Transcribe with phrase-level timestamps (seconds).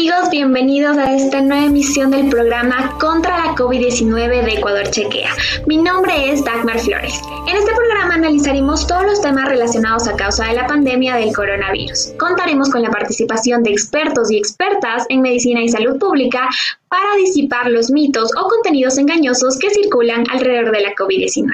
[0.00, 0.30] Amigos?
[0.30, 5.28] Bienvenidos a esta nueva emisión del programa Contra la COVID-19 de Ecuador Chequea.
[5.66, 7.20] Mi nombre es Dagmar Flores.
[7.46, 12.14] En este programa analizaremos todos los temas relacionados a causa de la pandemia del coronavirus.
[12.18, 16.48] Contaremos con la participación de expertos y expertas en medicina y salud pública
[16.88, 21.50] para disipar los mitos o contenidos engañosos que circulan alrededor de la COVID-19.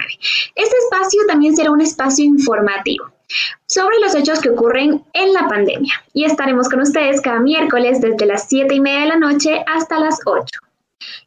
[0.55, 3.16] Este espacio también será un espacio informativo
[3.66, 5.93] sobre los hechos que ocurren en la pandemia.
[6.12, 9.98] Y estaremos con ustedes cada miércoles desde las 7 y media de la noche hasta
[9.98, 10.47] las 8.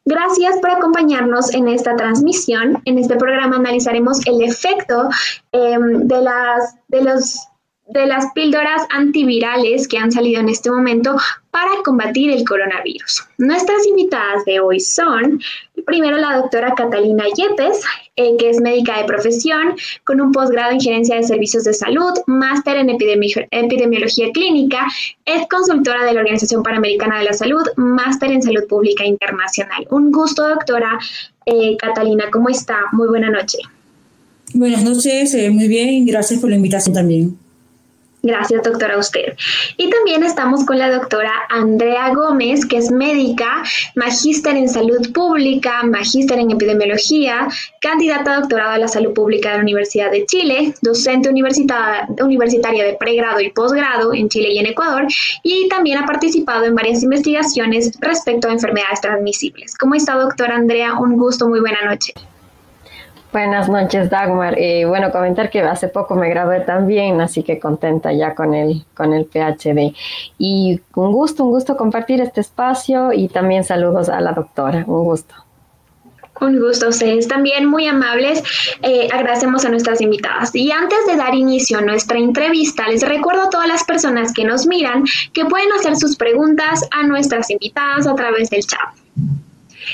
[0.05, 2.81] Gracias por acompañarnos en esta transmisión.
[2.85, 5.09] En este programa analizaremos el efecto
[5.51, 7.48] em, de, las, de los
[7.89, 11.15] de las píldoras antivirales que han salido en este momento
[11.49, 13.23] para combatir el coronavirus.
[13.39, 15.41] Nuestras invitadas de hoy son,
[15.87, 17.81] primero la doctora Catalina Yepes,
[18.15, 22.13] eh, que es médica de profesión, con un posgrado en gerencia de servicios de salud,
[22.27, 24.85] máster en epidemiología clínica,
[25.25, 29.87] es consultora de la Organización Panamericana de la Salud, máster en salud pública internacional.
[29.89, 30.99] Un gusto, doctora
[31.45, 32.77] eh, Catalina, ¿cómo está?
[32.91, 33.57] Muy buena noche.
[34.53, 37.48] Buenas noches, eh, muy bien, gracias por la invitación también.
[38.21, 39.37] Gracias, doctora, a usted.
[39.77, 43.63] Y también estamos con la doctora Andrea Gómez, que es médica,
[43.95, 47.47] magíster en salud pública, magíster en epidemiología,
[47.79, 52.97] candidata a doctorado a la salud pública de la Universidad de Chile, docente universitaria de
[52.99, 55.07] pregrado y posgrado en Chile y en Ecuador,
[55.43, 59.77] y también ha participado en varias investigaciones respecto a enfermedades transmisibles.
[59.77, 60.99] ¿Cómo está, doctora Andrea?
[60.99, 62.13] Un gusto, muy buena noche.
[63.31, 64.57] Buenas noches, Dagmar.
[64.57, 68.85] Y bueno, comentar que hace poco me gradué también, así que contenta ya con el,
[68.95, 69.93] con el PhD.
[70.39, 74.83] Y un gusto, un gusto compartir este espacio y también saludos a la doctora.
[74.87, 75.35] Un gusto.
[76.41, 78.41] Un gusto ustedes también, muy amables.
[78.81, 80.55] Eh, agradecemos a nuestras invitadas.
[80.55, 84.45] Y antes de dar inicio a nuestra entrevista, les recuerdo a todas las personas que
[84.45, 85.03] nos miran
[85.33, 88.89] que pueden hacer sus preguntas a nuestras invitadas a través del chat.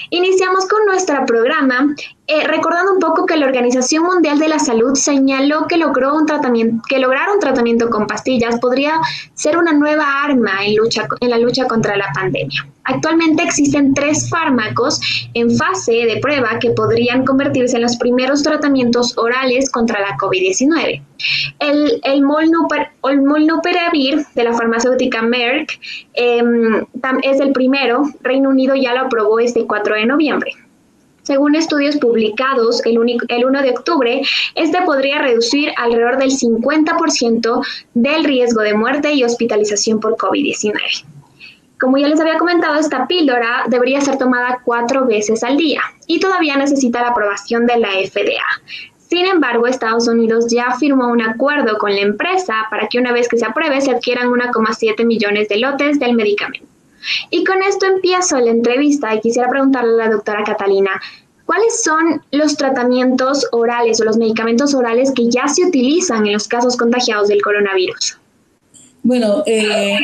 [0.09, 1.95] Iniciamos con nuestro programa
[2.27, 6.25] eh, recordando un poco que la Organización Mundial de la Salud señaló que, logró un
[6.25, 8.99] tratamiento, que lograr un tratamiento con pastillas podría
[9.35, 12.67] ser una nueva arma en, lucha, en la lucha contra la pandemia.
[12.85, 14.99] Actualmente existen tres fármacos
[15.33, 21.01] en fase de prueba que podrían convertirse en los primeros tratamientos orales contra la COVID-19.
[21.59, 25.79] El, el, molnupiravir de la farmacéutica Merck
[26.13, 26.85] em,
[27.23, 28.03] es el primero.
[28.21, 30.51] Reino Unido ya lo aprobó este 4 de noviembre.
[31.23, 34.21] Según estudios publicados el, 1 de octubre,
[34.53, 37.65] este podría reducir alrededor del 50%
[37.95, 40.75] del riesgo de muerte y hospitalización por COVID-19.
[41.79, 46.19] Como ya les había comentado, esta píldora debería ser tomada cuatro veces al día y
[46.19, 48.45] todavía necesita la aprobación de la FDA.
[49.09, 53.27] Sin embargo, Estados Unidos ya firmó un acuerdo con la empresa para que una vez
[53.27, 56.74] que se apruebe se adquieran 1,7 millones de lotes del medicamento.
[57.29, 60.91] Y con esto empiezo la entrevista y quisiera preguntarle a la doctora Catalina,
[61.45, 66.47] ¿cuáles son los tratamientos orales o los medicamentos orales que ya se utilizan en los
[66.47, 68.17] casos contagiados del coronavirus?
[69.03, 69.95] Bueno, eh,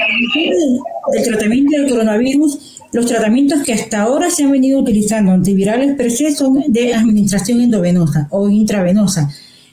[1.13, 6.11] el tratamiento del coronavirus, los tratamientos que hasta ahora se han venido utilizando antivirales per
[6.11, 9.27] se son de administración endovenosa o intravenosa.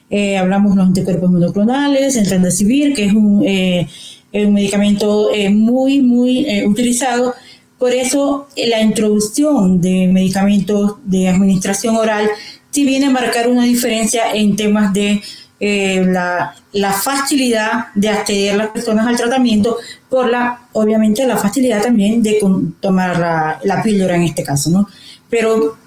[0.09, 3.87] Eh, hablamos de los anticuerpos monoclonales, el remdesivir, que es un eh,
[4.31, 7.33] es un medicamento eh, muy, muy eh, utilizado.
[7.77, 12.29] Por eso la introducción de medicamentos de administración oral
[12.71, 15.21] sí viene a marcar una diferencia en temas de
[15.61, 19.77] eh, la, la, facilidad de acceder a las personas al tratamiento
[20.09, 22.39] por la, obviamente, la facilidad también de
[22.79, 24.87] tomar la, la píldora en este caso, ¿no?
[25.29, 25.77] Pero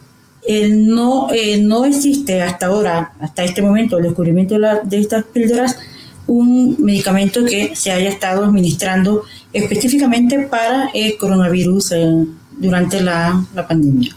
[0.71, 1.29] no,
[1.61, 5.79] no existe hasta ahora, hasta este momento, el descubrimiento de, de estas píldoras,
[6.27, 12.27] un medicamento que se haya estado administrando específicamente para el coronavirus eh,
[12.59, 14.15] durante la, pandemia.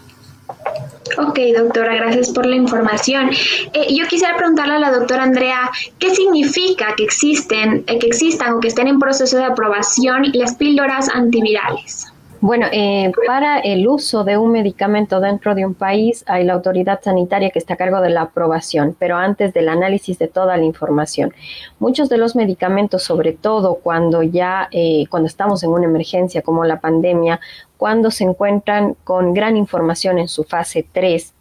[1.17, 3.29] Ok, doctora, gracias por la información.
[3.73, 5.69] Eh, yo quisiera preguntarle a la doctora Andrea,
[5.99, 10.55] ¿qué significa que existen, eh, que existan o que estén en proceso de aprobación las
[10.55, 12.07] píldoras antivirales?
[12.45, 16.99] Bueno, eh, para el uso de un medicamento dentro de un país hay la autoridad
[17.01, 20.63] sanitaria que está a cargo de la aprobación, pero antes del análisis de toda la
[20.63, 21.33] información.
[21.79, 26.65] Muchos de los medicamentos, sobre todo cuando ya, eh, cuando estamos en una emergencia como
[26.65, 27.39] la pandemia,
[27.77, 31.33] cuando se encuentran con gran información en su fase 3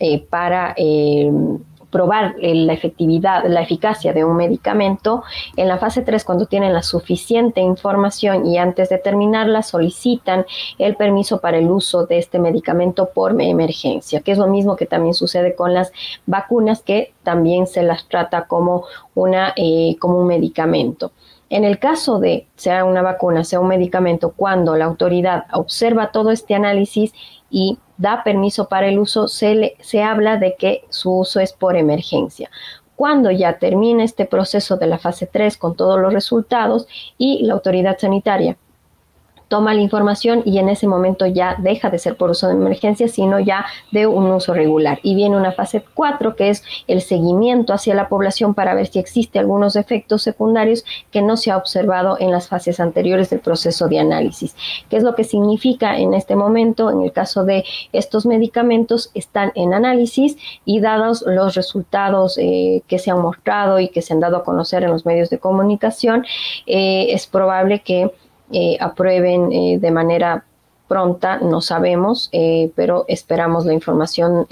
[0.00, 0.74] eh, para
[1.90, 5.22] probar la efectividad, la eficacia de un medicamento.
[5.56, 10.46] En la fase 3, cuando tienen la suficiente información y antes de terminarla, solicitan
[10.78, 14.86] el permiso para el uso de este medicamento por emergencia, que es lo mismo que
[14.86, 15.92] también sucede con las
[16.26, 18.84] vacunas, que también se las trata como,
[19.14, 21.12] una, eh, como un medicamento.
[21.48, 26.30] En el caso de sea una vacuna, sea un medicamento, cuando la autoridad observa todo
[26.30, 27.12] este análisis
[27.50, 31.76] y da permiso para el uso, se, se habla de que su uso es por
[31.76, 32.50] emergencia.
[32.96, 36.88] Cuando ya termine este proceso de la fase 3 con todos los resultados
[37.18, 38.56] y la autoridad sanitaria
[39.50, 43.08] toma la información y en ese momento ya deja de ser por uso de emergencia,
[43.08, 45.00] sino ya de un uso regular.
[45.02, 49.00] Y viene una fase 4, que es el seguimiento hacia la población para ver si
[49.00, 53.88] existe algunos efectos secundarios que no se ha observado en las fases anteriores del proceso
[53.88, 54.54] de análisis.
[54.88, 56.88] ¿Qué es lo que significa en este momento?
[56.88, 63.00] En el caso de estos medicamentos, están en análisis y dados los resultados eh, que
[63.00, 66.24] se han mostrado y que se han dado a conocer en los medios de comunicación,
[66.68, 68.12] eh, es probable que
[68.52, 70.44] eh, aprueben eh, de manera
[70.90, 74.46] pronta, no sabemos, eh, pero esperamos la información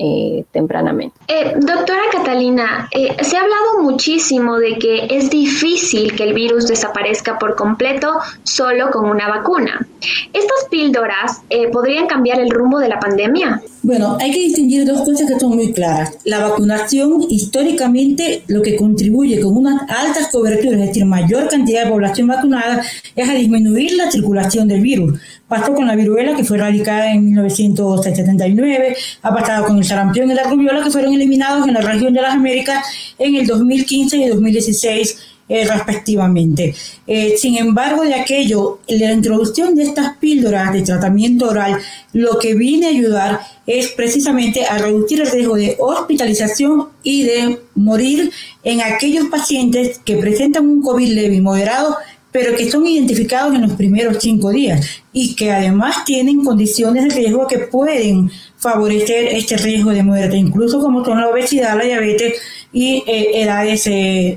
[0.52, 1.18] tempranamente.
[1.56, 7.56] doctora Catalina, se ha hablado muchísimo de que es difícil que el virus desaparezca por
[7.56, 8.12] completo
[8.44, 9.84] solo con una vacuna.
[10.32, 11.40] ¿Estas píldoras
[11.72, 13.60] podrían cambiar el rumbo de la pandemia?
[13.82, 16.18] Bueno, hay que distinguir dos cosas que son muy claras.
[16.24, 21.90] La vacunación, históricamente, lo que contribuye con unas altas coberturas, es decir, mayor cantidad de
[21.90, 22.82] población vacunada,
[23.16, 25.18] es a disminuir la circulación del virus.
[25.48, 30.34] Pasó con la viruela, que fue erradicada en 1979, ha pasado con el sarampión y
[30.34, 32.84] la rubiola, que fueron eliminados en la región de las Américas
[33.18, 35.18] en el 2015 y 2016
[35.48, 36.74] eh, respectivamente.
[37.06, 41.78] Eh, sin embargo, de aquello, la introducción de estas píldoras de tratamiento oral,
[42.12, 47.60] lo que viene a ayudar es precisamente a reducir el riesgo de hospitalización y de
[47.74, 48.30] morir
[48.62, 51.96] en aquellos pacientes que presentan un COVID leve y moderado
[52.30, 57.14] pero que son identificados en los primeros cinco días y que además tienen condiciones de
[57.14, 62.34] riesgo que pueden favorecer este riesgo de muerte, incluso como son la obesidad, la diabetes
[62.72, 63.84] y eh, edades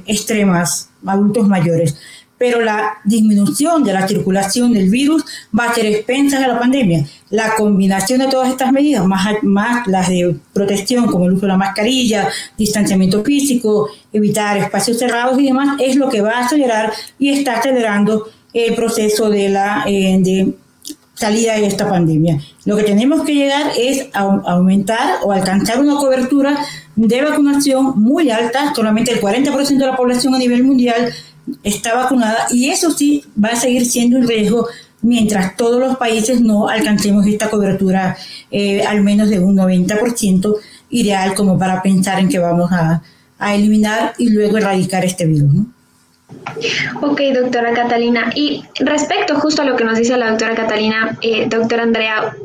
[0.07, 1.95] extremas adultos mayores.
[2.41, 5.23] Pero la disminución de la circulación del virus
[5.55, 7.05] va a ser expensa de la pandemia.
[7.29, 11.57] La combinación de todas estas medidas, más, las de protección, como el uso de la
[11.57, 17.29] mascarilla, distanciamiento físico, evitar espacios cerrados y demás, es lo que va a acelerar y
[17.29, 20.55] está acelerando el proceso de la eh, de
[21.13, 22.39] salida de esta pandemia.
[22.65, 26.57] Lo que tenemos que llegar es a aumentar o alcanzar una cobertura
[26.95, 31.13] de vacunación muy alta, solamente el 40% de la población a nivel mundial
[31.63, 34.67] está vacunada y eso sí va a seguir siendo un riesgo
[35.01, 38.15] mientras todos los países no alcancemos esta cobertura
[38.51, 40.55] eh, al menos de un 90%
[40.89, 43.01] ideal como para pensar en que vamos a,
[43.53, 45.49] eliminar y luego erradicar este virus.
[47.01, 48.31] Ok, doctora Catalina.
[48.35, 52.35] Y respecto justo a lo que nos dice la doctora Catalina, eh, doctora Andrea,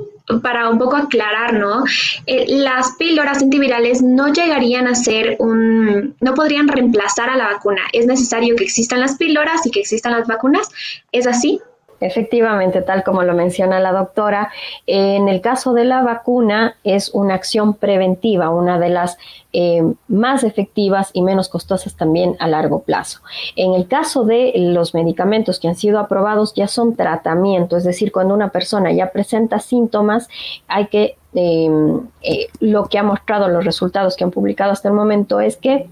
[0.43, 1.85] para un poco aclarar, ¿no?
[2.27, 7.83] Eh, las píldoras antivirales no llegarían a ser un, no podrían reemplazar a la vacuna.
[7.93, 10.69] Es necesario que existan las píldoras y que existan las vacunas.
[11.13, 11.61] ¿Es así?
[12.01, 14.51] Efectivamente, tal como lo menciona la doctora,
[14.87, 19.17] en el caso de la vacuna es una acción preventiva, una de las
[19.53, 23.21] eh, más efectivas y menos costosas también a largo plazo.
[23.57, 28.13] En el caso de los medicamentos que han sido aprobados ya son tratamiento, es decir,
[28.13, 30.29] cuando una persona ya presenta síntomas,
[30.69, 34.95] hay que, em, eh, lo que ha mostrado los resultados que han publicado hasta el
[34.95, 35.89] momento es que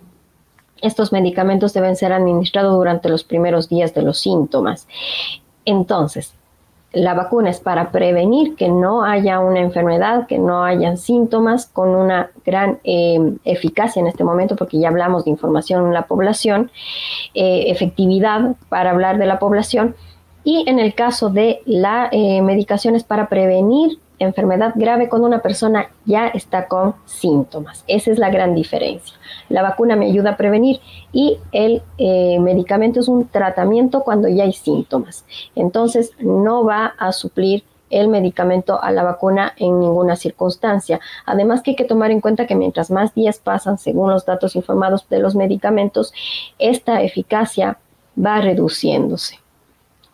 [0.82, 4.87] estos medicamentos deben ser administrados durante los primeros días de los síntomas.
[5.64, 6.35] Entonces,
[6.94, 11.88] la vacuna es para prevenir que no haya una enfermedad, que no hayan síntomas, con
[11.88, 16.71] una gran eh, eficacia en este momento, porque ya hablamos de información en la población,
[17.35, 19.97] eh, efectividad para hablar de la población.
[20.44, 25.40] Y en el caso de la eh, medicación es para prevenir enfermedad grave cuando una
[25.40, 27.85] persona ya está con síntomas.
[27.87, 29.16] Esa es la gran diferencia.
[29.49, 30.80] La vacuna me ayuda a prevenir
[31.12, 35.25] y el eh, medicamento es un tratamiento cuando ya hay síntomas.
[35.54, 41.00] Entonces no va a suplir el medicamento a la vacuna en ninguna circunstancia.
[41.26, 44.56] Además que hay que tomar en cuenta que mientras más días pasan, según los datos
[44.56, 46.12] informados de los medicamentos,
[46.59, 47.78] esta eficacia
[48.18, 49.43] va reduciéndose.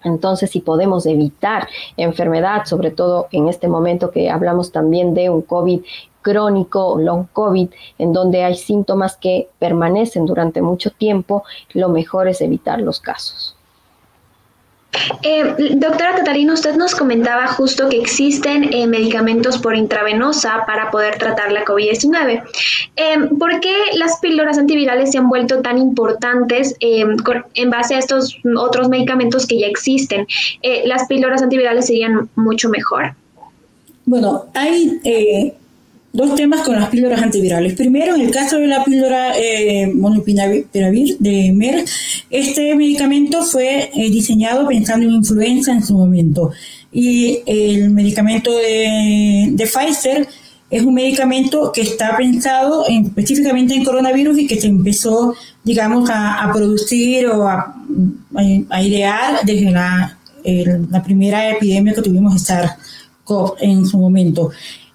[0.02, 5.42] Entonces, si podemos evitar enfermedad, sobre todo en este momento que hablamos también de un
[5.42, 5.80] COVID
[6.22, 12.40] crónico, long COVID, en donde hay síntomas que permanecen durante mucho tiempo, lo mejor es
[12.40, 13.56] evitar los casos.
[15.22, 21.18] Eh, doctora Catarina, usted nos comentaba justo que existen eh, medicamentos por intravenosa para poder
[21.18, 22.42] tratar la COVID-19.
[22.96, 28.38] Eh, ¿Por qué las píldoras antivirales se han vuelto tan importantes en base a estos
[28.56, 30.26] otros medicamentos que ya existen?
[30.84, 33.14] ¿Las píldoras antivirales serían mucho mejor?
[34.06, 35.52] Bueno, hay
[36.12, 37.74] dos temas con las píldoras antivirales.
[37.74, 39.92] Primero, en el caso de la píldora eh,
[41.18, 41.88] de Merck,
[42.30, 46.50] este medicamento fue eh, diseñado pensando en influenza en su momento.
[46.92, 50.26] Y el medicamento de, Pfizer
[50.68, 56.50] es un medicamento que está pensado específicamente en coronavirus y que se empezó, digamos, a,
[56.52, 57.76] producir o a,
[58.82, 64.50] idear desde la, la primera epidemia que tuvimos SARS-CoV en su momento.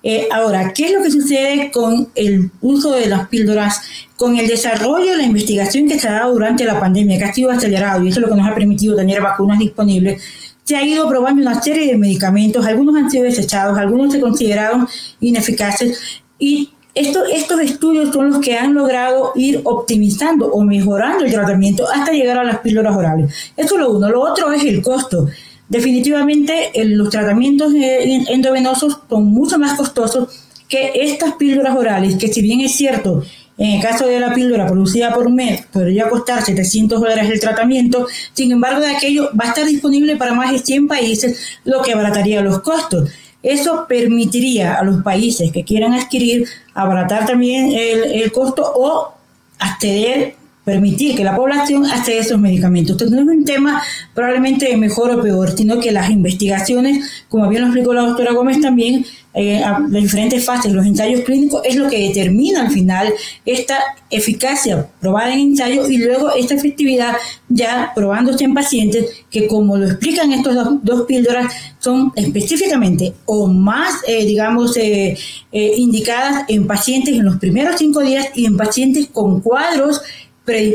[0.08, 3.82] Eh, ahora, ¿qué es lo que sucede con el uso de las píldoras,
[4.16, 7.34] con el desarrollo de la investigación que se ha dado durante la pandemia, que ha
[7.34, 10.22] sido acelerado y eso es lo que nos ha permitido tener vacunas disponibles?
[10.64, 14.88] Se ha ido probando una serie de medicamentos, algunos han sido desechados, algunos se consideraron
[15.22, 21.84] ineficaces y estos estudios son los que han logrado ir optimizando o mejorando el tratamiento
[21.92, 23.34] hasta llegar a las píldoras orales.
[23.58, 24.08] Eso es lo uno.
[24.08, 25.28] Lo otro es el costo.
[25.68, 30.30] Definitivamente los tratamientos endovenosos son mucho más costosos
[30.70, 33.24] que estas píldoras orales, que si bien es cierto,
[33.58, 38.06] en el caso de la píldora producida por mes podría costar 700 dólares el tratamiento,
[38.34, 41.94] sin embargo de aquello va a estar disponible para más de 100 países, lo que
[41.94, 43.10] abarataría los costos.
[43.42, 49.14] Eso permitiría a los países que quieran adquirir abaratar también el, el costo o
[49.60, 52.94] acceder permitir que la población acceda a esos medicamentos.
[52.94, 53.82] Entonces no es un tema
[54.14, 58.60] probablemente mejor o peor, sino que las investigaciones, como bien lo explicó la doctora Gómez
[58.60, 59.06] también,
[59.38, 63.14] eh, las diferentes fases, los ensayos clínicos, es lo que determina al final
[63.46, 63.78] esta
[64.10, 67.16] eficacia probada en ensayo y luego esta efectividad
[67.50, 73.96] ya probándose en pacientes que como lo explican estos dos, píldoras son específicamente o más,
[74.08, 75.18] eh, digamos, eh,
[75.52, 80.02] indicadas en pacientes en los primeros cinco días y en pacientes con cuadros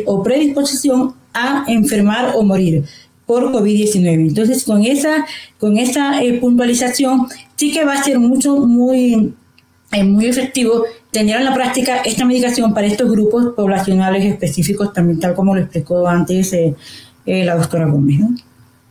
[0.06, 2.84] o predisposición a enfermar o morir
[3.26, 4.28] por COVID-19.
[4.28, 5.24] Entonces, con esa,
[5.58, 9.32] con esa eh, puntualización, sí que va a ser mucho, muy,
[9.92, 15.20] eh, muy efectivo tener en la práctica esta medicación para estos grupos poblacionales específicos, también
[15.20, 16.74] tal como lo explicó antes eh,
[17.24, 18.20] la doctora Gómez.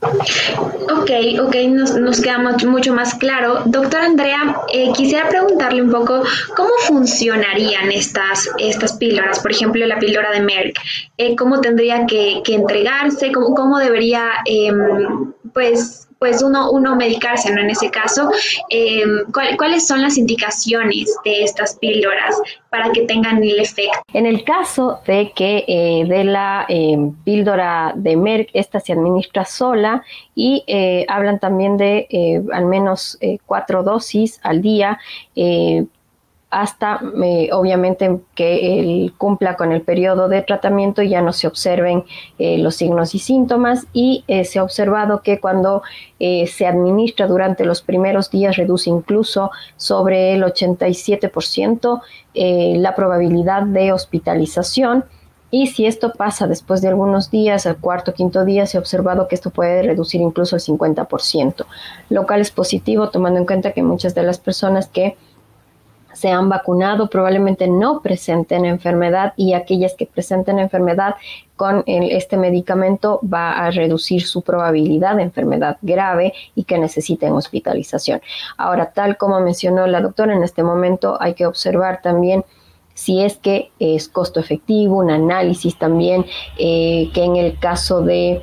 [0.02, 3.64] Ok, ok, nos, nos queda mucho más claro.
[3.66, 6.24] Doctora Andrea, eh, quisiera preguntarle un poco
[6.56, 10.78] cómo funcionarían estas, estas píldoras, por ejemplo, la píldora de Merck.
[11.18, 13.32] Eh, ¿Cómo tendría que, entregarse?
[13.32, 17.62] ¿Cómo, cómo debería, em, pues, pues uno, uno medicarse, ¿no?
[17.62, 18.30] En ese caso,
[18.70, 19.04] eh,
[19.58, 22.36] ¿cuáles son las indicaciones de estas píldoras
[22.70, 24.00] para que tengan el efecto?
[24.14, 29.46] En el caso de que eh, de la eh, píldora de Merck, esta se administra
[29.46, 30.04] sola
[30.36, 30.64] y
[31.08, 35.00] hablan también de al menos cuatro dosis al día
[36.50, 41.46] hasta eh, obviamente que él cumpla con el periodo de tratamiento y ya no se
[41.46, 42.06] observen
[42.40, 45.84] eh, los signos y síntomas y eh, se ha observado que cuando
[46.20, 52.02] se administra durante los primeros días reduce incluso sobre el 87%
[52.34, 55.06] la probabilidad de hospitalización.
[55.50, 58.82] Y si esto pasa después de algunos días, al cuarto o quinto día, se ha
[58.82, 61.66] observado que esto puede reducir incluso el 50%,
[62.10, 65.16] lo cual es positivo tomando en cuenta que muchas de las personas que
[66.14, 71.16] se han vacunado probablemente no presenten enfermedad y aquellas que presenten enfermedad
[71.56, 78.22] con este medicamento va a reducir su probabilidad de enfermedad grave y que necesiten hospitalización.
[78.58, 82.46] Ahora, tal como mencionó la doctora, en este momento hay que observar también
[82.94, 86.26] si es que es costo efectivo, un análisis también
[86.58, 88.42] eh, que en el caso de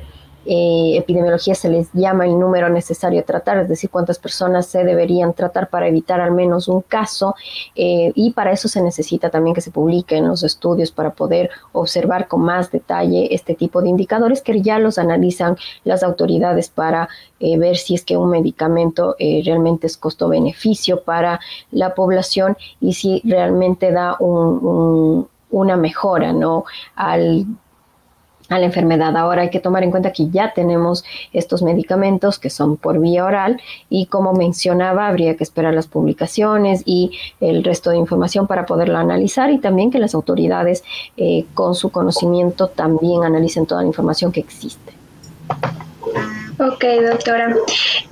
[0.49, 4.85] eh, epidemiología se les llama el número necesario a tratar, es decir, cuántas personas se
[4.85, 7.35] deberían tratar para evitar al menos un caso
[7.75, 12.29] eh, y para eso se necesita también que se publiquen los estudios para poder observar
[12.29, 17.09] con más detalle este tipo de indicadores que ya los analizan las autoridades para
[17.41, 23.21] eh, ver si es que un medicamento realmente es costo-beneficio para la población y si
[23.25, 26.63] realmente da una mejora ¿no?
[26.95, 27.45] al
[28.49, 29.15] a la enfermedad.
[29.17, 33.25] Ahora hay que tomar en cuenta que ya tenemos estos medicamentos que son por vía
[33.25, 38.65] oral y como mencionaba, habría que esperar las publicaciones y el resto de información para
[38.65, 40.83] poderlo analizar y también que las autoridades
[41.17, 44.93] eh, con su conocimiento también analicen toda la información que existe.
[46.59, 47.55] Ok, doctora.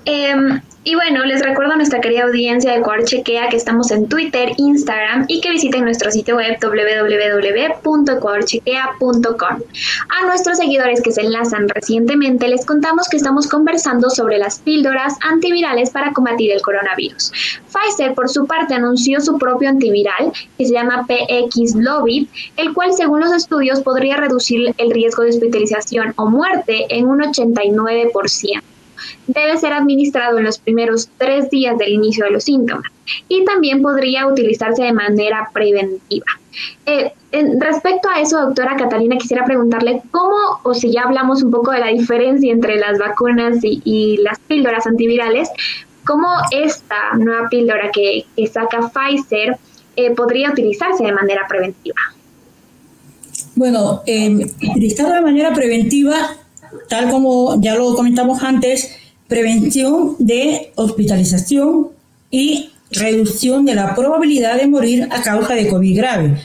[0.06, 4.08] Em, Y bueno, les recuerdo a nuestra querida audiencia de Ecuador Chequea que estamos en
[4.08, 9.62] Twitter, Instagram y que visiten nuestro sitio web www.ecuadorchequea.com.
[10.10, 15.16] A nuestros seguidores que se enlazan recientemente les contamos que estamos conversando sobre las píldoras
[15.22, 17.32] antivirales para combatir el coronavirus.
[17.66, 23.22] Pfizer, por su parte, anunció su propio antiviral que se llama PX-Lobit, el cual, según
[23.22, 28.62] los estudios, podría reducir el riesgo de hospitalización o muerte en un 89%
[29.28, 32.92] debe ser administrado en los primeros tres días del inicio de los síntomas
[33.28, 36.26] y también podría utilizarse de manera preventiva.
[36.86, 37.12] Eh,
[37.60, 41.80] respecto a eso, doctora Catalina, quisiera preguntarle cómo, o si ya hablamos un poco de
[41.80, 45.50] la diferencia entre las vacunas y, las píldoras antivirales,
[46.06, 49.58] cómo esta nueva píldora que, saca Pfizer
[49.96, 52.00] eh, podría utilizarse de manera preventiva.
[53.56, 56.36] Bueno, eh, de manera preventiva,
[56.88, 58.92] tal como ya lo comentamos antes,
[59.28, 61.90] prevención de hospitalización
[62.30, 66.38] y reducción de la probabilidad de morir a causa de COVID grave.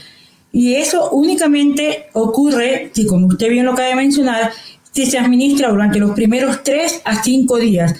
[0.53, 4.51] Y eso únicamente ocurre, si como usted bien lo acaba de mencionar,
[4.93, 7.95] si se administra durante los primeros 3 a 5 días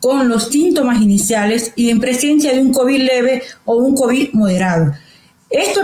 [0.00, 4.92] con los síntomas iniciales y en presencia de un COVID leve o un COVID moderado.
[5.50, 5.82] Esto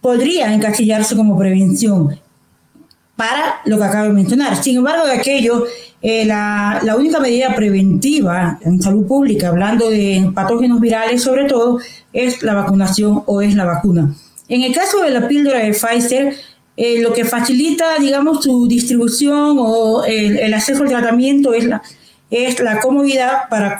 [0.00, 2.18] podría encasillarse como prevención
[3.20, 4.56] para lo que acabo de mencionar.
[4.62, 5.66] Sin embargo, de aquello
[6.00, 11.80] eh, la, única medida preventiva en salud pública, hablando de patógenos virales sobre todo,
[12.14, 14.14] es la vacunación o es la vacuna.
[14.48, 16.34] En el caso de la píldora de Pfizer,
[16.78, 21.82] eh, lo que facilita, digamos, su distribución o el, acceso al tratamiento es la,
[22.30, 23.78] es la comodidad para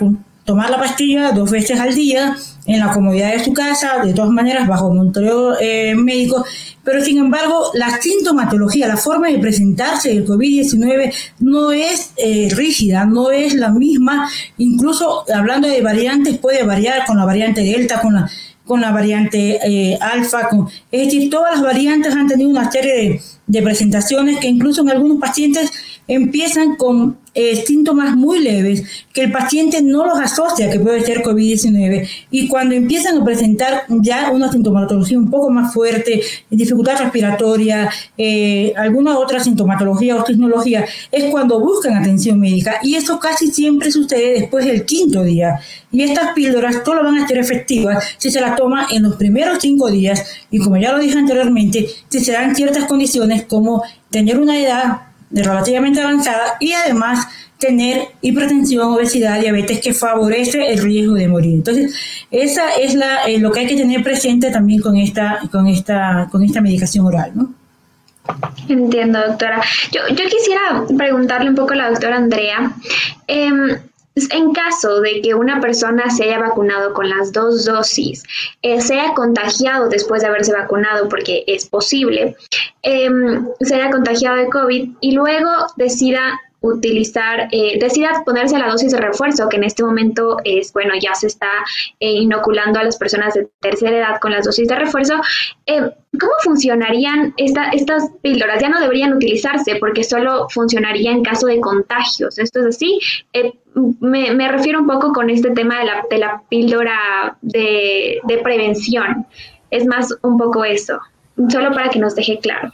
[0.50, 4.32] tomar la pastilla dos veces al día en la comodidad de su casa, de todas
[4.32, 6.44] maneras bajo monitoreo eh, médico,
[6.82, 13.04] pero sin embargo la sintomatología, la forma de presentarse del COVID-19 no es eh, rígida,
[13.04, 14.28] no es la misma,
[14.58, 18.28] incluso hablando de variantes puede variar con la variante Delta, con la
[18.64, 20.48] con la variante eh, alfa,
[20.92, 25.18] es decir, todas las variantes han tenido una serie de presentaciones que incluso en algunos
[25.18, 25.72] pacientes
[26.06, 31.22] empiezan con eh, síntomas muy leves que el paciente no los asocia que puede ser
[31.22, 37.88] COVID-19 y cuando empiezan a presentar ya una sintomatología un poco más fuerte, dificultad respiratoria,
[38.16, 42.78] eh, alguna otra sintomatología o tecnología, es cuando buscan atención médica.
[42.82, 45.60] Y eso casi siempre sucede después del quinto día.
[45.92, 49.58] Y estas píldoras solo van a ser efectivas si se las toma en los primeros
[49.60, 50.24] cinco días.
[50.50, 55.09] Y como ya lo dije anteriormente, si se dan ciertas condiciones como tener una edad
[55.30, 61.54] relativamente avanzada y además tener hipertensión, obesidad, diabetes que favorece el riesgo de morir.
[61.54, 61.94] Entonces,
[62.30, 66.28] esa es la, eh, lo que hay que tener presente también con esta, con esta,
[66.32, 67.54] con esta medicación oral, ¿no?
[68.68, 69.62] Entiendo, doctora.
[69.92, 72.72] Yo, yo quisiera preguntarle un poco a la doctora Andrea.
[73.26, 73.78] Em,
[74.32, 78.22] en caso de que una persona se haya vacunado con las dos dosis,
[78.62, 82.36] eh, sea contagiado después de haberse vacunado, porque es posible,
[82.82, 89.48] haya contagiado de COVID y luego decida utilizar, eh, decida ponerse la dosis de refuerzo,
[89.48, 91.50] que en este momento es, bueno, ya se está
[92.00, 95.14] eh, inoculando a las personas de tercera edad con las dosis de refuerzo,
[95.66, 95.80] eh,
[96.18, 98.60] ¿cómo funcionarían esta, estas píldoras?
[98.60, 102.38] Ya no deberían utilizarse porque solo funcionaría en caso de contagios.
[102.38, 103.00] ¿Esto es así?
[104.00, 108.38] Me, me, refiero un poco con este tema de la, de la píldora de, de
[108.38, 109.26] prevención.
[109.70, 110.98] Es más un poco eso,
[111.48, 112.72] solo para que nos deje claro.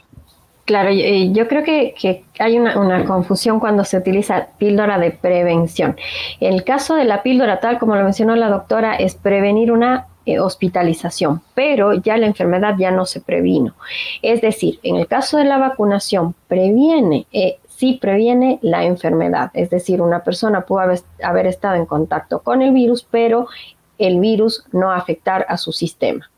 [0.67, 5.95] Claro, yo creo que, hay una, confusión cuando se utiliza píldora de prevención.
[6.41, 10.39] El caso de la píldora, tal como lo mencionó la doctora, es prevenir una eh,
[10.39, 13.75] hospitalización, pero ya la enfermedad ya no se previno.
[14.21, 19.51] Es decir, en el caso de la vacunación, previene, eh, sí previene la enfermedad.
[19.53, 23.47] Es decir, una persona pudo haber, haber estado en contacto con el virus, pero
[23.99, 26.29] el virus no afectar a su sistema.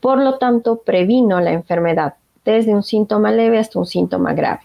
[0.00, 2.14] Por lo tanto, previno la enfermedad
[2.52, 4.60] desde un síntoma leve hasta un síntoma grave.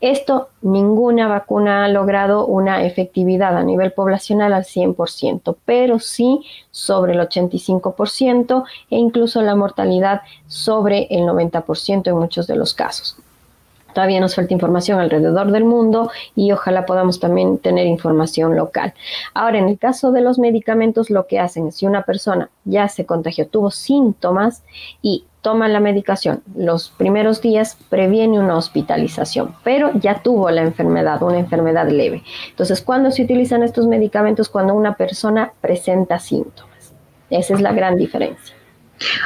[0.00, 7.12] Esto, ninguna vacuna ha logrado una efectividad a nivel poblacional al 100%, pero sí sobre
[7.12, 13.16] el 85% e incluso la mortalidad sobre el 90% en muchos de los casos.
[13.92, 18.94] Todavía nos falta información alrededor del mundo y ojalá podamos también tener información local.
[19.34, 22.88] Ahora, en el caso de los medicamentos, lo que hacen es si una persona ya
[22.88, 24.62] se contagió, tuvo síntomas
[25.02, 31.22] y toma la medicación los primeros días, previene una hospitalización, pero ya tuvo la enfermedad,
[31.22, 32.22] una enfermedad leve.
[32.50, 34.48] Entonces, ¿cuándo se utilizan estos medicamentos?
[34.48, 36.94] Cuando una persona presenta síntomas.
[37.30, 38.56] Esa es la gran diferencia.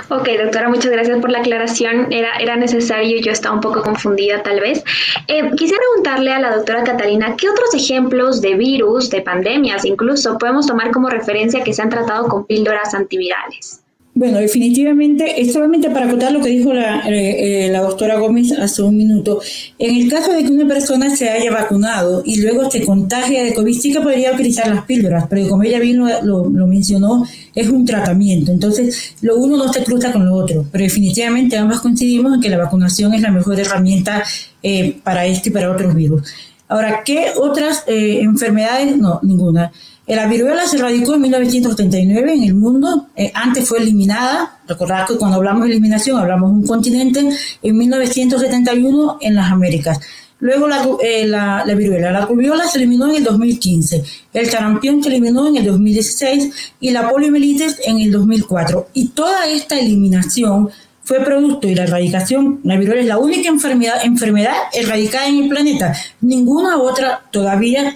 [0.09, 2.13] Ok, doctora, muchas gracias por la aclaración.
[2.13, 4.85] Era, era necesario, yo estaba un poco confundida tal vez.
[5.27, 10.39] Eh, quisiera preguntarle a la doctora Catalina, ¿qué otros ejemplos de virus, de pandemias incluso,
[10.39, 13.84] podemos tomar como referencia que se han tratado con píldoras antivirales?
[14.17, 18.53] Bueno, definitivamente, es solamente para acotar lo que dijo la, eh, eh, la, doctora Gómez
[18.53, 19.41] hace un minuto.
[19.77, 23.53] En el caso de que una persona se haya vacunado y luego se contagia de
[23.53, 27.69] COVID, sí que podría utilizar las píldoras, pero como ella bien lo, lo, mencionó, es
[27.69, 28.53] un tratamiento.
[28.53, 32.51] Entonces, lo uno no se cruza con lo otro, pero definitivamente ambas coincidimos en que
[32.51, 34.23] la vacunación es la mejor herramienta
[34.63, 36.23] eh, para este y para otros virus.
[36.69, 38.97] Ahora, ¿qué otras enfermedades?
[38.97, 39.71] No, ninguna.
[40.07, 45.17] La viruela se radicó en 1979 en el mundo, eh, antes fue eliminada, recordad que
[45.17, 47.27] cuando hablamos de eliminación hablamos de un continente,
[47.63, 50.01] en 1971 en las Américas.
[50.41, 55.03] Luego la, eh, la, la, viruela, la rubiola se eliminó en el 2015, el sarampión
[55.03, 58.89] se eliminó en el 2016 y la poliomielitis en el 2004.
[58.93, 60.69] Y toda esta eliminación
[61.05, 65.49] fue producto y la erradicación, la viruela es la única enfermedad, enfermedad erradicada en el
[65.49, 65.95] planeta.
[66.23, 67.95] Ninguna otra todavía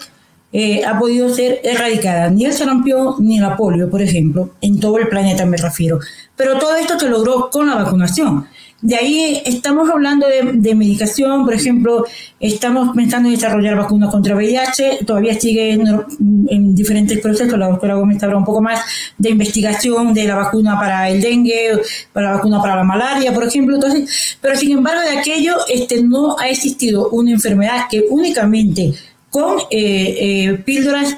[0.53, 4.99] eh, ha podido ser erradicada, ni el sarampión ni la polio, por ejemplo, en todo
[4.99, 5.99] el planeta me refiero.
[6.37, 8.47] Pero todo esto se logró con la vacunación.
[8.81, 12.05] De ahí estamos hablando de, medicación, por ejemplo,
[12.39, 18.23] estamos pensando en desarrollar vacunas contra VIH, todavía sigue en, diferentes procesos, la doctora Gómez
[18.23, 18.81] habla un poco más
[19.17, 21.81] de investigación de la vacuna para el dengue,
[22.13, 26.01] para la vacuna para la malaria, por ejemplo, entonces, pero sin embargo de aquello este,
[26.01, 28.95] no ha existido una enfermedad que únicamente
[29.31, 31.17] con eh, eh, píldoras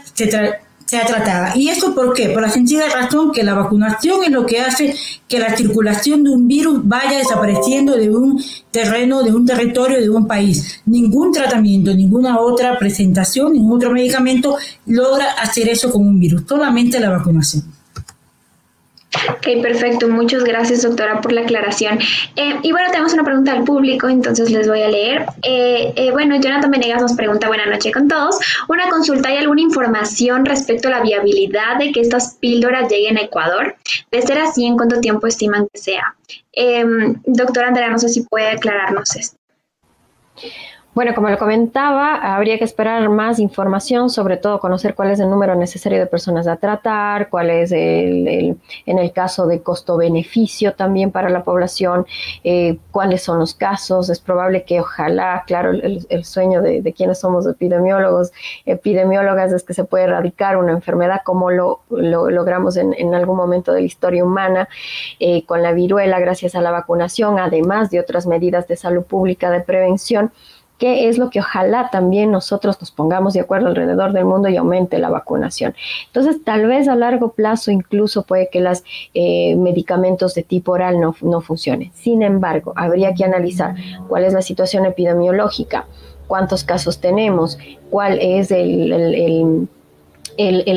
[0.90, 1.56] sea tratada.
[1.56, 2.30] ¿Y eso por qué?
[2.30, 4.92] Por la sencilla razón que la vacunación es lo que hace
[5.28, 10.10] que la circulación de un virus vaya desapareciendo de un terreno, de un territorio, de
[10.10, 10.80] un país.
[10.86, 16.98] Ningún tratamiento, ninguna otra presentación, ningún otro medicamento logra hacer eso con un virus, solamente
[16.98, 17.62] la vacunación.
[19.28, 20.08] Ok, perfecto.
[20.08, 21.98] Muchas gracias, doctora, por la aclaración.
[22.36, 25.26] Eh, y bueno, tenemos una pregunta al público, entonces les voy a leer.
[25.42, 28.38] Eh, eh, bueno, Jonathan Venegas nos pregunta, buena noche con todos.
[28.68, 33.22] Una consulta, ¿hay alguna información respecto a la viabilidad de que estas píldoras lleguen a
[33.22, 33.76] Ecuador?
[34.12, 36.14] De ser así, ¿en cuánto tiempo estiman que sea?
[37.26, 39.36] doctora Andrea, no sé si puede aclararnos esto.
[40.92, 45.30] Bueno, como lo comentaba, habría que esperar más información, sobre todo conocer cuál es el
[45.30, 51.12] número necesario de personas a tratar, cuál es el, en el caso de costo-beneficio también
[51.12, 52.06] para la población,
[52.42, 54.10] eh, cuáles son los casos.
[54.10, 58.32] Es probable que ojalá, claro, el, sueño de, quienes somos epidemiólogos,
[58.66, 63.82] epidemiólogas, es que se pueda erradicar una enfermedad como lo, logramos en, algún momento de
[63.82, 64.68] la historia humana
[65.20, 69.50] eh, con la viruela gracias a la vacunación, además de otras medidas de salud pública
[69.50, 70.32] de prevención
[70.80, 74.56] qué es lo que ojalá también nosotros nos pongamos de acuerdo alrededor del mundo y
[74.56, 75.74] aumente la vacunación.
[76.06, 78.82] Entonces, tal vez a largo plazo incluso puede que los
[79.14, 81.92] eh, medicamentos de tipo oral no, no funcionen.
[81.94, 83.74] Sin embargo, habría que analizar
[84.08, 85.86] cuál es la situación epidemiológica,
[86.26, 87.58] cuántos casos tenemos,
[87.90, 89.68] cuál es el el,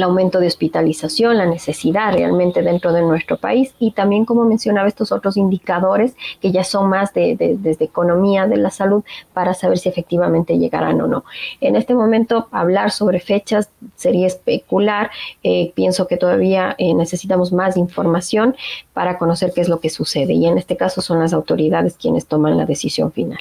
[0.03, 5.11] aumento de hospitalización, la necesidad realmente dentro de nuestro país y también, como mencionaba, estos
[5.11, 9.89] otros indicadores que ya son más de, desde economía de la salud para saber si
[9.89, 11.25] efectivamente llegarán o no.
[11.61, 15.11] En este momento, hablar sobre fechas sería especular.
[15.43, 18.55] Eh, pienso que todavía eh, necesitamos más información
[18.93, 22.27] para conocer qué es lo que sucede y en este caso son las autoridades quienes
[22.27, 23.39] toman la decisión final.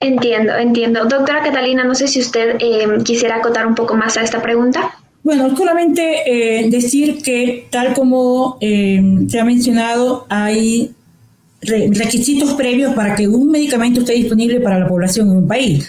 [0.00, 1.04] Entiendo, entiendo.
[1.06, 4.98] Doctora Catalina, no sé si usted eh, quisiera acotar un poco más a esta pregunta.
[5.24, 10.92] Bueno, solamente eh, decir que tal como eh, se ha mencionado, hay
[11.62, 15.88] requisitos previos para que un medicamento esté disponible para la población en un país.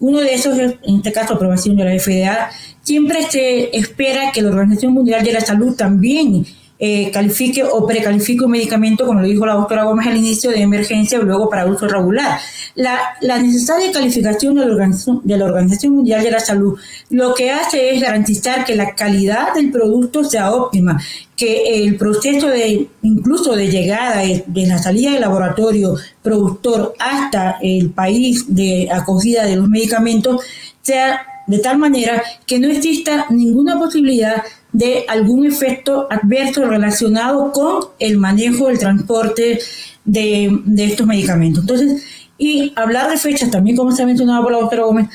[0.00, 2.50] Uno de esos es, en este caso, aprobación de la FDA.
[2.82, 6.44] Siempre se espera que la Organización Mundial de la Salud también
[6.78, 10.60] eh, califique o precalifique un medicamento, como lo dijo la doctora Gómez al inicio, de
[10.60, 12.40] emergencia luego para uso regular.
[12.74, 16.76] La, la necesaria calificación de la, Organización, de la Organización Mundial de la Salud
[17.10, 21.00] lo que hace es garantizar que la calidad del producto sea óptima,
[21.36, 27.90] que el proceso de incluso de llegada de la salida del laboratorio productor hasta el
[27.90, 30.42] país de acogida de los medicamentos
[30.82, 34.42] sea de tal manera que no exista ninguna posibilidad
[34.74, 39.60] de algún efecto adverso relacionado con el manejo, el transporte
[40.04, 41.62] de, estos medicamentos.
[41.62, 42.04] Entonces,
[42.36, 45.08] y hablar de fechas también, como se ha mencionado por la doctora Gómez,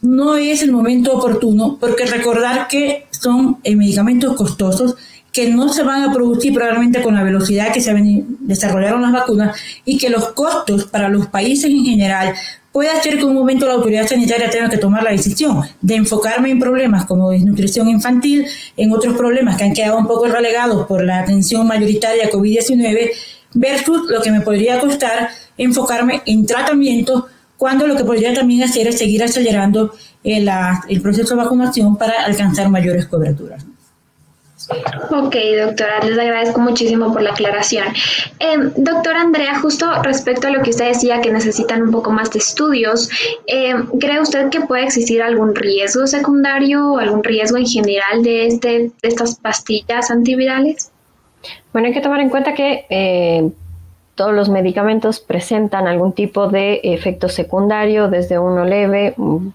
[0.00, 4.96] no es el momento oportuno, porque recordar que son eh, medicamentos costosos
[5.30, 7.94] que no se van a producir probablemente con la velocidad que se
[8.40, 12.34] desarrollaron las vacunas y que los costos para los países en general
[12.72, 15.94] puede hacer que en un momento la autoridad sanitaria tenga que tomar la decisión de
[15.94, 20.86] enfocarme en problemas como desnutrición infantil, en otros problemas que han quedado un poco relegados
[20.86, 23.10] por la atención mayoritaria COVID-19,
[23.54, 27.26] versus lo que me podría costar enfocarme en tratamiento
[27.58, 29.92] cuando lo que podría también hacer es seguir acelerando
[30.24, 30.50] el,
[30.88, 33.64] el proceso de vacunación para alcanzar mayores coberturas.
[35.10, 37.86] Ok, doctora, les agradezco muchísimo por la aclaración.
[38.38, 42.30] Eh, doctora Andrea, justo respecto a lo que usted decía, que necesitan un poco más
[42.30, 43.08] de estudios,
[43.46, 48.46] eh, ¿cree usted que puede existir algún riesgo secundario o algún riesgo en general de,
[48.46, 50.90] este, de estas pastillas antivirales?
[51.72, 53.50] Bueno, hay que tomar en cuenta que eh,
[54.22, 59.14] todos los medicamentos presentan algún tipo de efecto secundario, desde uno leve,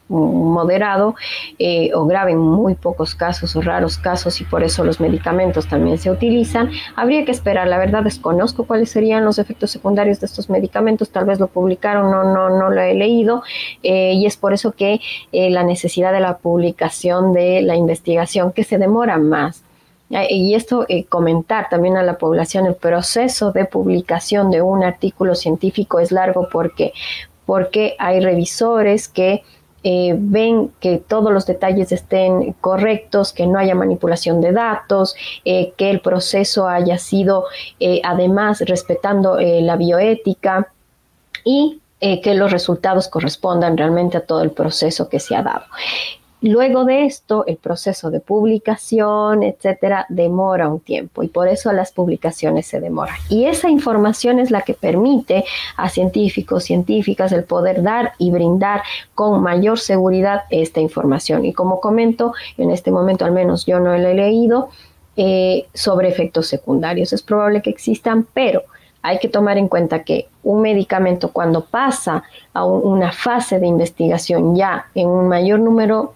[0.10, 1.16] moderado
[1.58, 5.70] eh, o grave en muy pocos casos o raros casos y por eso los medicamentos
[5.70, 6.70] también se utilizan.
[6.98, 11.24] Habría que esperar, la verdad desconozco cuáles serían los efectos secundarios de estos medicamentos, tal
[11.24, 13.44] vez lo publicaron, no, no, no lo he leído
[13.84, 15.00] eh, y es por eso que
[15.32, 19.64] eh, la necesidad de la publicación de la investigación que se demora más.
[20.10, 25.36] Y esto, eh, comentar también a la población, el proceso de publicación de un artículo
[25.36, 26.94] científico es largo porque,
[27.46, 29.44] porque hay revisores que
[29.84, 35.74] eh, ven que todos los detalles estén correctos, que no haya manipulación de datos, eh,
[35.78, 37.46] que el proceso haya sido
[38.04, 40.72] además respetando la bioética
[41.44, 45.66] y que los resultados correspondan realmente a todo el proceso que se ha dado.
[46.42, 51.92] Luego de esto, el proceso de publicación, etcétera, demora un tiempo y por eso las
[51.92, 53.16] publicaciones se demoran.
[53.28, 55.46] Y esa información es la que permite
[55.78, 58.84] a científicos, científicas el poder dar y brindar
[59.16, 61.44] con mayor seguridad esta información.
[61.44, 64.70] Y como comento, en este momento al menos yo no lo he leído
[65.16, 67.14] eh, sobre efectos secundarios.
[67.14, 68.62] Es probable que existan, pero
[69.02, 72.24] hay que tomar en cuenta que un medicamento cuando pasa
[72.54, 76.14] a una fase de investigación ya en un mayor número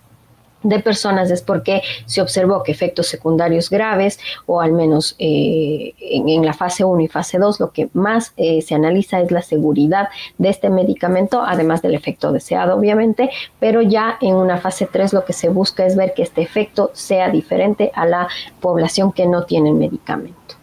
[0.63, 6.45] de personas es porque se observó que efectos secundarios graves, o al menos eh, en,
[6.45, 10.09] la fase 1 y fase 2, lo que más eh, se analiza es la seguridad
[10.37, 15.25] de este medicamento, además del efecto deseado, obviamente, pero ya en una fase 3 lo
[15.25, 18.27] que se busca es ver que este efecto sea diferente a la
[18.59, 20.60] población que no tiene el medicamento.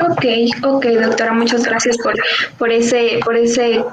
[0.00, 0.24] Ok,
[0.62, 2.14] ok, doctora, muchas gracias por,
[2.56, 3.84] por ese, por ese,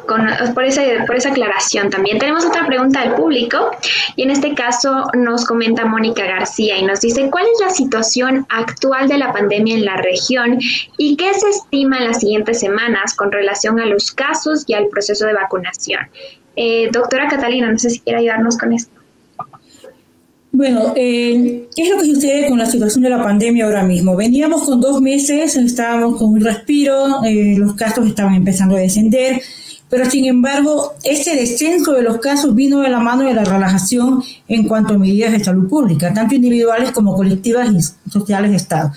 [0.54, 2.20] por ese, por esa aclaración también.
[2.20, 3.72] Tenemos otra pregunta del público
[4.16, 8.46] y en este caso nos comenta Mónica García y nos dice cuál es la situación
[8.50, 10.60] actual de la pandemia en la región
[10.98, 14.88] y qué se estima en las siguientes semanas con relación a los casos y al
[14.90, 16.02] proceso de vacunación.
[16.56, 19.05] Eh, doctora Catalina, no sé si quiere ayudarnos con esto.
[20.56, 24.16] Bueno, eh, ¿qué es lo que sucede con la situación de la pandemia ahora mismo?
[24.16, 29.42] Veníamos con dos meses, estábamos con un respiro, eh, los casos estaban empezando a descender,
[29.90, 34.24] pero sin embargo, ese descenso de los casos vino de la mano de la relajación
[34.48, 38.94] en cuanto a medidas de salud pública, tanto individuales como colectivas y sociales de Estado.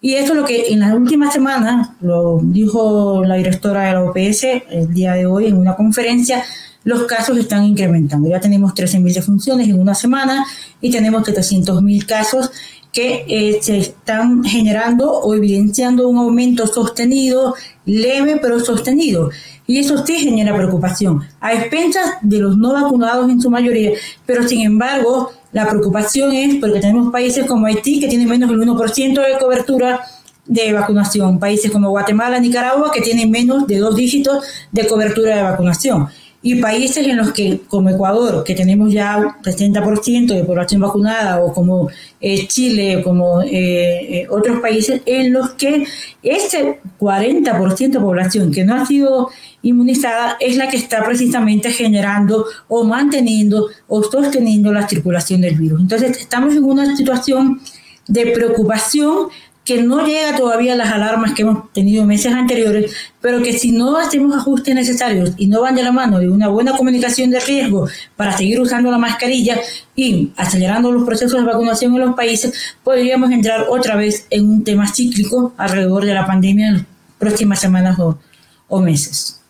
[0.00, 4.04] Y eso es lo que en las últimas semanas, lo dijo la directora de la
[4.04, 6.42] OPS el día de hoy en una conferencia,
[6.84, 8.28] los casos están incrementando.
[8.28, 10.44] Ya tenemos 13.000 defunciones en una semana
[10.80, 12.50] y tenemos 700.000 casos
[12.92, 17.54] que eh, se están generando o evidenciando un aumento sostenido,
[17.86, 19.30] leve pero sostenido.
[19.66, 23.92] Y eso sí genera preocupación, a expensas de los no vacunados en su mayoría,
[24.26, 28.58] pero sin embargo la preocupación es porque tenemos países como Haití que tienen menos del
[28.58, 30.00] 1% de cobertura
[30.44, 35.42] de vacunación, países como Guatemala, Nicaragua que tienen menos de dos dígitos de cobertura de
[35.42, 36.08] vacunación
[36.42, 41.40] y países en los que, como Ecuador, que tenemos ya un 60% de población vacunada,
[41.40, 41.88] o como
[42.20, 45.84] eh, Chile, o como eh, eh, otros países, en los que
[46.22, 49.30] ese 40% de población que no ha sido
[49.62, 55.80] inmunizada es la que está precisamente generando o manteniendo o sosteniendo la circulación del virus.
[55.80, 57.60] Entonces, estamos en una situación
[58.08, 59.28] de preocupación
[59.64, 63.70] que no llega todavía a las alarmas que hemos tenido meses anteriores, pero que si
[63.70, 67.38] no hacemos ajustes necesarios y no van de la mano de una buena comunicación de
[67.38, 69.60] riesgo para seguir usando la mascarilla
[69.94, 74.64] y acelerando los procesos de vacunación en los países, podríamos entrar otra vez en un
[74.64, 76.86] tema cíclico alrededor de la pandemia en las
[77.18, 79.41] próximas semanas o, meses.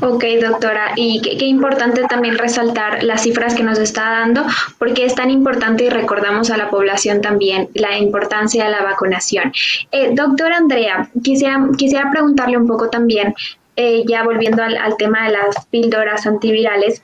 [0.00, 4.46] Ok, doctora, y qué, importante también resaltar las cifras que nos está dando,
[4.78, 9.52] porque es tan importante y recordamos a la población también la importancia de la vacunación.
[9.92, 13.34] Eh, doctora Andrea, quisiera, quisiera preguntarle un poco también,
[13.76, 17.02] eh, ya volviendo al, al tema de las píldoras antivirales,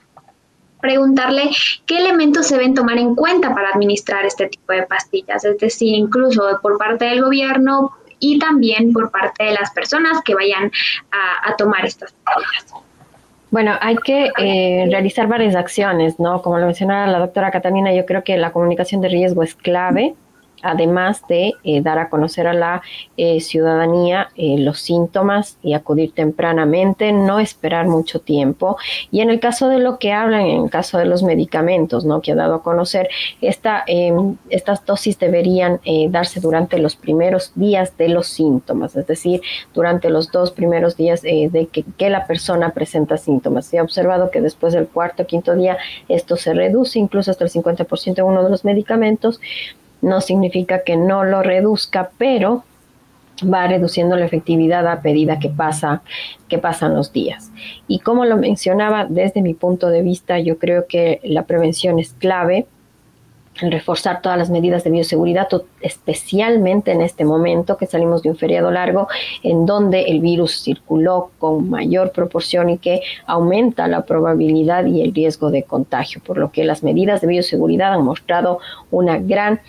[0.81, 1.51] preguntarle
[1.85, 5.95] qué elementos se deben tomar en cuenta para administrar este tipo de pastillas, es decir,
[5.95, 10.70] incluso por parte del gobierno, y también por parte de las personas que vayan
[11.11, 12.85] a, tomar estas medidas.
[13.50, 16.40] Bueno, hay que eh, realizar varias acciones, ¿no?
[16.40, 20.14] Como lo mencionaba la doctora Catalina, yo creo que la comunicación de riesgo es clave.
[20.62, 22.83] Además de eh, dar a conocer a la
[23.16, 28.77] eh, ciudadanía eh, los síntomas y acudir tempranamente, no esperar mucho tiempo.
[29.11, 32.20] Y en el caso de lo que hablan, en el caso de los medicamentos, ¿no?
[32.20, 33.09] que ha dado a conocer,
[33.40, 39.40] esta, em, estas dosis deberían darse durante los primeros días de los síntomas, es decir,
[39.75, 43.66] durante los dos primeros días de que, la persona presenta síntomas.
[43.66, 47.51] Se ha observado que después del cuarto quinto día esto se reduce incluso hasta el
[47.51, 49.40] 50% en uno de los medicamentos
[50.02, 52.64] no significa que no lo reduzca, pero
[53.42, 56.02] va reduciendo la efectividad a medida que, pasa,
[56.48, 57.50] que pasan los días.
[57.88, 62.12] Y como lo mencionaba, desde mi punto de vista, yo creo que la prevención es
[62.14, 62.66] clave,
[63.62, 65.48] reforzar todas las medidas de bioseguridad,
[65.80, 69.08] especialmente en este momento que salimos de un feriado largo
[69.42, 75.12] en donde el virus circuló con mayor proporción y que aumenta la probabilidad y el
[75.12, 78.60] riesgo de contagio, por lo que las medidas de bioseguridad han mostrado
[78.90, 79.60] una gran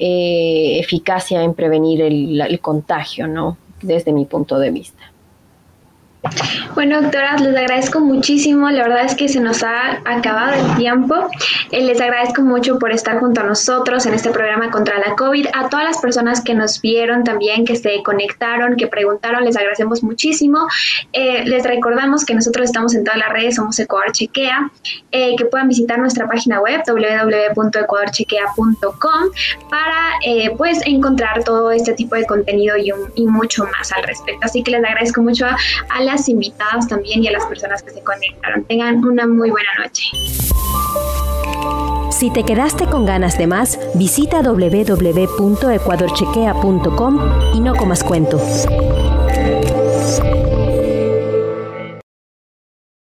[0.00, 3.58] eh, eficacia en prevenir el, el contagio, ¿no?
[3.82, 5.09] Desde mi punto de vista.
[6.74, 8.68] Bueno, doctoras, les agradezco muchísimo.
[8.70, 11.14] La verdad es que se nos ha acabado el tiempo.
[11.70, 15.46] Eh, les agradezco mucho por estar junto a nosotros en este programa contra la COVID.
[15.54, 20.02] A todas las personas que nos vieron también, que se conectaron, que preguntaron, les agradecemos
[20.02, 20.66] muchísimo.
[21.12, 24.70] Eh, les recordamos que nosotros estamos en todas las redes, somos Ecuador Chequea,
[25.12, 29.30] eh, que puedan visitar nuestra página web www.ecuadorchequea.com
[29.70, 29.96] para
[30.56, 32.92] pues encontrar todo este tipo de contenido y,
[33.26, 34.44] mucho más al respecto.
[34.44, 35.56] Así que les agradezco mucho a,
[35.90, 38.64] a las invitadas también y a las personas que se conectaron.
[38.64, 40.04] Tengan una muy buena noche.
[42.10, 47.20] Si te quedaste con ganas de más, visita www.ecuadorchequea.com
[47.54, 48.38] y no comas cuento.